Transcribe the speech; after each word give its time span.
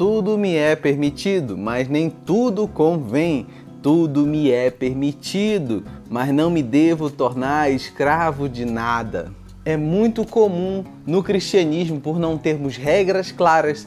Tudo 0.00 0.38
me 0.38 0.54
é 0.56 0.74
permitido, 0.74 1.58
mas 1.58 1.86
nem 1.86 2.08
tudo 2.08 2.66
convém. 2.66 3.46
Tudo 3.82 4.26
me 4.26 4.50
é 4.50 4.70
permitido, 4.70 5.84
mas 6.08 6.32
não 6.32 6.48
me 6.48 6.62
devo 6.62 7.10
tornar 7.10 7.70
escravo 7.70 8.48
de 8.48 8.64
nada. 8.64 9.30
É 9.62 9.76
muito 9.76 10.24
comum 10.24 10.82
no 11.06 11.22
cristianismo, 11.22 12.00
por 12.00 12.18
não 12.18 12.38
termos 12.38 12.78
regras 12.78 13.30
claras, 13.30 13.86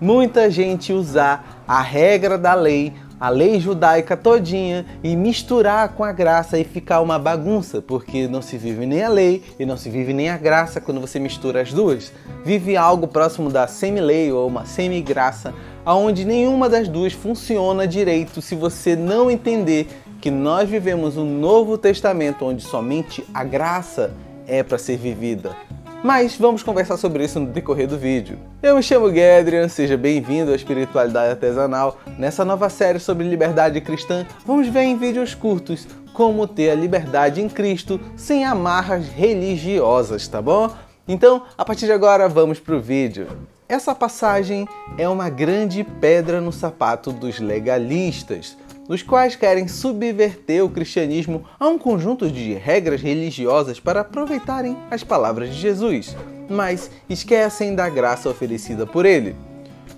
muita 0.00 0.50
gente 0.50 0.92
usar 0.92 1.62
a 1.68 1.80
regra 1.80 2.36
da 2.36 2.54
lei 2.54 2.92
a 3.22 3.28
lei 3.28 3.60
judaica 3.60 4.16
todinha 4.16 4.84
e 5.00 5.14
misturar 5.14 5.90
com 5.90 6.02
a 6.02 6.10
graça 6.10 6.58
e 6.58 6.64
ficar 6.64 7.00
uma 7.00 7.20
bagunça, 7.20 7.80
porque 7.80 8.26
não 8.26 8.42
se 8.42 8.58
vive 8.58 8.84
nem 8.84 9.00
a 9.00 9.08
lei 9.08 9.44
e 9.60 9.64
não 9.64 9.76
se 9.76 9.88
vive 9.88 10.12
nem 10.12 10.28
a 10.28 10.36
graça 10.36 10.80
quando 10.80 11.00
você 11.00 11.20
mistura 11.20 11.60
as 11.60 11.72
duas. 11.72 12.12
Vive 12.44 12.76
algo 12.76 13.06
próximo 13.06 13.48
da 13.48 13.68
semi-lei 13.68 14.32
ou 14.32 14.48
uma 14.48 14.66
semi-graça, 14.66 15.54
aonde 15.86 16.24
nenhuma 16.24 16.68
das 16.68 16.88
duas 16.88 17.12
funciona 17.12 17.86
direito 17.86 18.42
se 18.42 18.56
você 18.56 18.96
não 18.96 19.30
entender 19.30 19.86
que 20.20 20.28
nós 20.28 20.68
vivemos 20.68 21.16
um 21.16 21.38
novo 21.38 21.78
testamento 21.78 22.44
onde 22.44 22.64
somente 22.64 23.24
a 23.32 23.44
graça 23.44 24.12
é 24.48 24.64
para 24.64 24.78
ser 24.78 24.96
vivida. 24.96 25.54
Mas 26.02 26.34
vamos 26.34 26.64
conversar 26.64 26.96
sobre 26.96 27.24
isso 27.24 27.38
no 27.38 27.46
decorrer 27.46 27.86
do 27.86 27.96
vídeo. 27.96 28.36
Eu 28.60 28.74
me 28.74 28.82
chamo 28.82 29.12
Gedrian, 29.12 29.68
seja 29.68 29.96
bem-vindo 29.96 30.50
à 30.50 30.56
Espiritualidade 30.56 31.30
Artesanal. 31.30 31.96
Nessa 32.18 32.44
nova 32.44 32.68
série 32.68 32.98
sobre 32.98 33.28
liberdade 33.28 33.80
cristã, 33.80 34.26
vamos 34.44 34.66
ver 34.66 34.82
em 34.82 34.98
vídeos 34.98 35.32
curtos 35.32 35.86
como 36.12 36.48
ter 36.48 36.70
a 36.70 36.74
liberdade 36.74 37.40
em 37.40 37.48
Cristo 37.48 38.00
sem 38.16 38.44
amarras 38.44 39.06
religiosas, 39.06 40.26
tá 40.26 40.42
bom? 40.42 40.74
Então, 41.06 41.44
a 41.56 41.64
partir 41.64 41.86
de 41.86 41.92
agora, 41.92 42.28
vamos 42.28 42.58
para 42.58 42.74
o 42.74 42.80
vídeo. 42.80 43.28
Essa 43.68 43.94
passagem 43.94 44.66
é 44.98 45.08
uma 45.08 45.30
grande 45.30 45.84
pedra 45.84 46.40
no 46.40 46.50
sapato 46.50 47.12
dos 47.12 47.38
legalistas, 47.38 48.56
os 48.88 49.02
quais 49.02 49.36
querem 49.36 49.68
subverter 49.68 50.64
o 50.64 50.70
cristianismo 50.70 51.44
a 51.58 51.66
um 51.68 51.78
conjunto 51.78 52.30
de 52.30 52.54
regras 52.54 53.00
religiosas 53.00 53.78
para 53.78 54.00
aproveitarem 54.00 54.76
as 54.90 55.04
palavras 55.04 55.50
de 55.50 55.60
Jesus, 55.60 56.16
mas 56.48 56.90
esquecem 57.08 57.74
da 57.74 57.88
graça 57.88 58.28
oferecida 58.28 58.86
por 58.86 59.06
ele. 59.06 59.34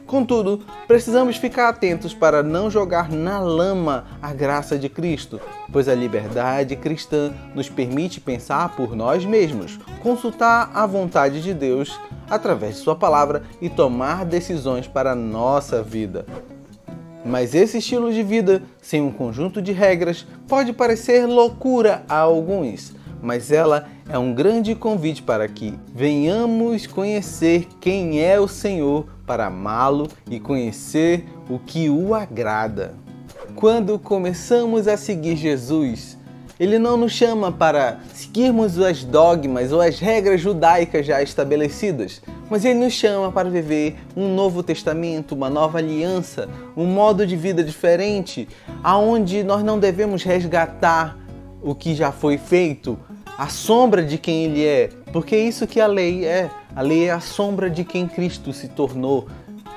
Contudo, 0.07 0.61
precisamos 0.87 1.39
ficar 1.39 1.69
atentos 1.69 2.13
para 2.13 2.43
não 2.43 2.71
jogar 2.71 3.11
na 3.11 3.41
lama 3.41 4.05
a 4.21 4.35
graça 4.35 4.79
de 4.79 4.89
Cristo, 4.89 5.41
pois 5.73 5.89
a 5.89 5.95
liberdade 5.95 6.77
cristã 6.77 7.33
nos 7.55 7.71
permite 7.71 8.21
pensar 8.21 8.77
por 8.77 8.95
nós 8.95 9.25
mesmos, 9.25 9.79
consultar 10.03 10.71
a 10.75 10.87
vontade 10.87 11.43
de 11.43 11.55
Deus 11.55 11.99
através 12.29 12.77
de 12.77 12.83
Sua 12.83 12.95
palavra 12.95 13.43
e 13.63 13.71
tomar 13.71 14.27
decisões 14.27 14.87
para 14.87 15.13
a 15.13 15.17
nossa 15.17 15.83
vida. 15.83 16.27
Mas 17.25 17.55
esse 17.55 17.79
estilo 17.79 18.13
de 18.13 18.23
vida, 18.23 18.63
sem 18.83 19.01
um 19.01 19.11
conjunto 19.11 19.63
de 19.63 19.73
regras, 19.73 20.27
pode 20.47 20.73
parecer 20.73 21.27
loucura 21.27 22.05
a 22.07 22.19
alguns, 22.19 22.95
mas 23.23 23.51
ela 23.51 23.89
é 24.09 24.19
um 24.19 24.35
grande 24.35 24.75
convite 24.75 25.23
para 25.23 25.49
que 25.49 25.75
venhamos 25.95 26.87
conhecer 26.87 27.67
quem 27.81 28.21
é 28.21 28.39
o 28.39 28.47
Senhor 28.47 29.07
para 29.27 29.47
amá-lo 29.47 30.09
e 30.31 30.39
conhecer 30.39 31.25
o 31.49 31.59
que 31.59 31.89
o 31.89 32.15
agrada. 32.15 32.95
Quando 33.55 33.99
começamos 33.99 34.87
a 34.87 34.97
seguir 34.99 35.37
Jesus, 35.37 36.19
ele 36.61 36.79
não 36.79 36.97
nos 36.97 37.13
chama 37.13 37.51
para 37.51 38.01
seguirmos 38.13 38.79
as 38.79 39.03
dogmas 39.03 39.73
ou 39.73 39.81
as 39.81 39.99
regras 39.99 40.41
judaicas 40.41 41.07
já 41.07 41.23
estabelecidas, 41.23 42.21
mas 42.51 42.65
ele 42.65 42.79
nos 42.79 42.93
chama 42.93 43.31
para 43.33 43.49
viver 43.49 43.97
um 44.17 44.35
novo 44.35 44.63
testamento, 44.63 45.35
uma 45.35 45.49
nova 45.51 45.79
aliança, 45.79 46.49
um 46.77 46.87
modo 46.87 47.27
de 47.27 47.37
vida 47.37 47.63
diferente, 47.63 48.49
aonde 48.83 49.43
nós 49.43 49.63
não 49.63 49.79
devemos 49.79 50.23
resgatar 50.23 51.19
o 51.63 51.75
que 51.75 51.95
já 51.95 52.13
foi 52.13 52.37
feito, 52.37 52.99
a 53.39 53.49
sombra 53.49 54.03
de 54.03 54.19
quem 54.19 54.45
ele 54.45 54.65
é, 54.65 54.91
porque 55.13 55.35
é 55.35 55.41
isso 55.41 55.67
que 55.67 55.81
a 55.81 55.87
lei 55.87 56.25
é. 56.25 56.51
A 56.77 56.83
lei 56.83 57.07
é 57.07 57.11
a 57.11 57.21
sombra 57.21 57.71
de 57.71 57.85
quem 57.85 58.07
Cristo 58.07 58.53
se 58.53 58.69
tornou. 58.69 59.29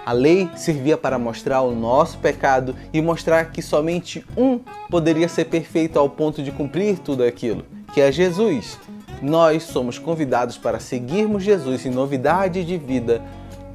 A 0.05 0.11
lei 0.11 0.49
servia 0.55 0.97
para 0.97 1.19
mostrar 1.19 1.61
o 1.61 1.75
nosso 1.75 2.17
pecado 2.17 2.75
e 2.93 3.01
mostrar 3.01 3.51
que 3.51 3.61
somente 3.61 4.25
um 4.35 4.59
poderia 4.89 5.27
ser 5.27 5.45
perfeito 5.45 5.99
ao 5.99 6.09
ponto 6.09 6.41
de 6.41 6.51
cumprir 6.51 6.97
tudo 6.99 7.23
aquilo, 7.23 7.65
que 7.93 8.01
é 8.01 8.11
Jesus. 8.11 8.79
Nós 9.21 9.63
somos 9.63 9.97
convidados 9.97 10.57
para 10.57 10.79
seguirmos 10.79 11.43
Jesus 11.43 11.85
em 11.85 11.89
novidade 11.89 12.63
de 12.63 12.77
vida, 12.77 13.21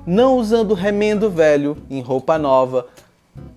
não 0.07 0.37
usando 0.37 0.75
remendo 0.75 1.31
velho 1.31 1.77
em 1.91 2.01
roupa 2.01 2.39
nova. 2.39 2.87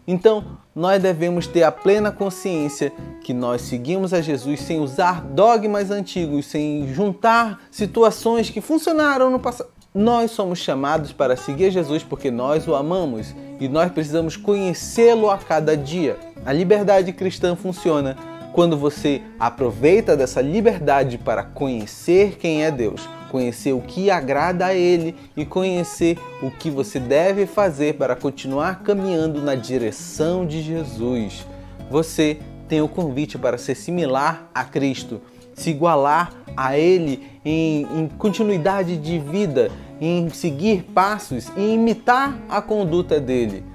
Então, 0.08 0.44
nós 0.76 1.02
devemos 1.02 1.48
ter 1.48 1.64
a 1.64 1.72
plena 1.72 2.12
consciência 2.12 2.92
que 3.24 3.34
nós 3.34 3.62
seguimos 3.62 4.14
a 4.14 4.22
Jesus 4.22 4.62
sem 4.62 4.80
usar 4.80 5.22
dogmas 5.22 5.92
antigos, 5.92 6.46
sem 6.46 6.94
juntar 6.94 7.62
situações 7.72 8.50
que 8.50 8.62
funcionaram 8.62 9.30
no 9.30 9.40
passado 9.40 9.76
nós 9.96 10.32
somos 10.32 10.60
chamados 10.60 11.14
para 11.14 11.38
seguir 11.38 11.72
Jesus 11.72 12.04
porque 12.04 12.30
nós 12.30 12.68
o 12.68 12.76
amamos 12.76 13.34
e 13.62 13.70
nós 13.70 13.90
precisamos 13.90 14.36
conhecê-lo 14.36 15.30
a 15.30 15.38
cada 15.38 15.78
dia. 15.78 16.18
A 16.46 16.52
liberdade 16.52 17.14
cristã 17.14 17.56
funciona 17.56 18.18
quando 18.56 18.78
você 18.78 19.22
aproveita 19.38 20.16
dessa 20.16 20.40
liberdade 20.42 21.18
para 21.18 21.44
conhecer 21.44 22.38
quem 22.38 22.64
é 22.64 22.72
Deus, 22.72 23.06
conhecer 23.30 23.74
o 23.74 23.82
que 23.82 24.10
agrada 24.10 24.68
a 24.68 24.74
Ele 24.74 25.14
e 25.36 25.46
conhecer 25.46 26.18
o 26.42 26.50
que 26.50 26.70
você 26.70 26.98
deve 26.98 27.46
fazer 27.46 27.96
para 27.96 28.16
continuar 28.16 28.82
caminhando 28.82 29.42
na 29.42 29.56
direção 29.56 30.48
de 30.48 30.62
Jesus. 30.62 31.46
Você 31.92 32.40
tem 32.70 32.82
o 32.82 32.88
convite 32.88 33.38
para 33.38 33.58
ser 33.58 33.76
similar 33.76 34.50
a 34.56 34.64
Cristo, 34.64 35.22
se 35.54 35.72
igualar 35.72 36.32
a 36.56 36.78
Ele 36.78 37.28
em, 37.44 37.82
em 37.82 38.08
continuidade 38.08 38.96
de 38.96 39.20
vida 39.20 39.70
em 40.00 40.30
seguir 40.30 40.84
passos 40.94 41.52
e 41.58 41.74
imitar 41.74 42.40
a 42.48 42.62
conduta 42.62 43.20
dele. 43.20 43.75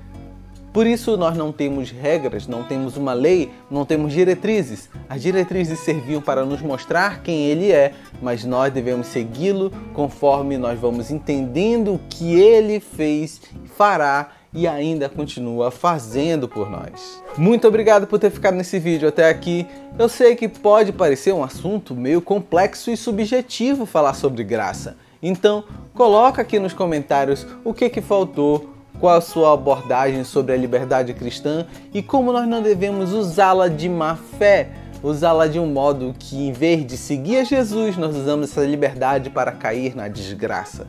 Por 0.73 0.87
isso 0.87 1.17
nós 1.17 1.37
não 1.37 1.51
temos 1.51 1.91
regras, 1.91 2.47
não 2.47 2.63
temos 2.63 2.97
uma 2.97 3.13
lei, 3.13 3.51
não 3.69 3.85
temos 3.85 4.13
diretrizes. 4.13 4.89
As 5.09 5.21
diretrizes 5.21 5.81
serviam 5.81 6.23
para 6.23 6.45
nos 6.45 6.63
mostrar 6.63 7.23
quem 7.23 7.47
ele 7.47 7.73
é, 7.73 7.93
mas 8.23 8.45
nós 8.45 8.73
devemos 8.73 9.09
segui-lo 9.09 9.73
conforme 9.93 10.57
nós 10.57 10.79
vamos 10.79 11.11
entendendo 11.11 11.95
o 11.95 12.01
que 12.09 12.39
ele 12.39 12.79
fez, 12.79 13.41
fará 13.77 14.31
e 14.55 14.67
ainda 14.67 15.09
continua 15.09 15.71
fazendo 15.71 16.49
por 16.49 16.71
nós. 16.71 17.23
Muito 17.37 17.67
obrigado 17.67 18.07
por 18.07 18.19
ter 18.19 18.31
ficado 18.31 18.55
nesse 18.55 18.79
vídeo 18.79 19.09
até 19.09 19.29
aqui. 19.29 19.67
Eu 19.99 20.09
sei 20.09 20.37
que 20.37 20.49
pode 20.49 20.93
parecer 20.93 21.33
um 21.33 21.43
assunto 21.43 21.95
meio 21.95 22.21
complexo 22.21 22.91
e 22.91 22.97
subjetivo 22.97 23.87
falar 23.87 24.15
sobre 24.15 24.45
graça. 24.45 24.97
Então, 25.23 25.65
coloca 25.95 26.43
aqui 26.43 26.59
nos 26.59 26.73
comentários 26.73 27.47
o 27.63 27.75
que, 27.75 27.91
que 27.91 28.01
faltou, 28.01 28.71
qual 29.01 29.17
a 29.17 29.21
sua 29.21 29.55
abordagem 29.55 30.23
sobre 30.23 30.53
a 30.53 30.57
liberdade 30.57 31.15
cristã 31.15 31.67
e 31.93 32.03
como 32.03 32.33
nós 32.33 32.47
não 32.47 32.63
devemos 32.63 33.13
usá-la 33.13 33.67
de 33.67 33.89
má 33.89 34.15
fé, 34.15 34.69
usá-la 35.03 35.47
de 35.47 35.59
um 35.59 35.67
modo 35.67 36.15
que, 36.19 36.37
em 36.37 36.53
vez 36.53 36.87
de 36.87 36.97
seguir 36.97 37.39
a 37.39 37.45
Jesus, 37.45 37.97
nós 37.97 38.15
usamos 38.15 38.51
essa 38.51 38.65
liberdade 38.65 39.31
para 39.31 39.53
cair 39.53 39.97
na 39.97 40.07
desgraça. 40.07 40.87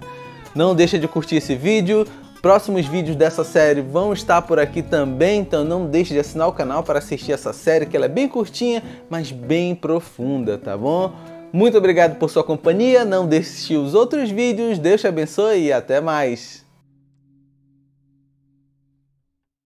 Não 0.53 0.75
deixa 0.75 0.99
de 0.99 1.07
curtir 1.07 1.37
esse 1.37 1.55
vídeo. 1.55 2.05
Próximos 2.41 2.87
vídeos 2.87 3.15
dessa 3.15 3.43
série 3.43 3.81
vão 3.81 4.11
estar 4.11 4.41
por 4.41 4.59
aqui 4.59 4.81
também, 4.81 5.41
então 5.41 5.63
não 5.63 5.85
deixe 5.85 6.11
de 6.11 6.19
assinar 6.19 6.47
o 6.47 6.53
canal 6.53 6.81
para 6.81 6.97
assistir 6.97 7.31
essa 7.31 7.53
série, 7.53 7.85
que 7.85 7.95
ela 7.95 8.07
é 8.07 8.09
bem 8.09 8.27
curtinha, 8.27 8.83
mas 9.09 9.31
bem 9.31 9.75
profunda, 9.75 10.57
tá 10.57 10.75
bom? 10.75 11.13
Muito 11.53 11.77
obrigado 11.77 12.17
por 12.17 12.31
sua 12.31 12.43
companhia, 12.43 13.05
não 13.05 13.27
deixe 13.27 13.67
de 13.67 13.77
os 13.77 13.93
outros 13.93 14.31
vídeos, 14.31 14.79
Deus 14.79 15.01
te 15.01 15.07
abençoe 15.07 15.65
e 15.65 15.71
até 15.71 16.01
mais! 16.01 16.70